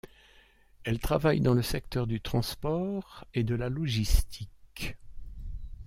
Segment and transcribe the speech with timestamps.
[0.83, 4.97] Elle travaille dans le secteur du transport et de la logistique.